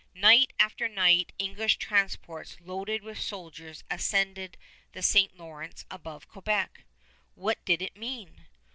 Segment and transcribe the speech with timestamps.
[0.15, 4.57] Night after night English transports loaded with soldiers ascended
[4.93, 5.37] the St.
[5.37, 6.85] Lawrence above Quebec.
[7.35, 8.47] What did it mean?